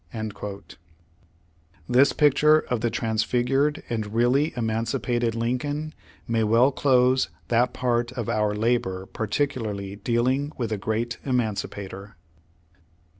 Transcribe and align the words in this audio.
^ 0.13 0.75
This 1.87 2.11
picture 2.11 2.61
of 2.71 2.81
the 2.81 2.89
transfigured 2.89 3.83
and 3.87 4.15
really 4.15 4.51
emancipated 4.57 5.35
Lincoln, 5.35 5.93
may 6.27 6.43
well 6.43 6.71
close 6.71 7.29
that 7.49 7.71
part 7.71 8.11
of 8.13 8.27
our 8.27 8.55
labor 8.55 9.05
particularly 9.05 9.97
dealing 9.97 10.53
with 10.57 10.71
the 10.71 10.77
Great 10.79 11.19
Emancipator. 11.23 12.15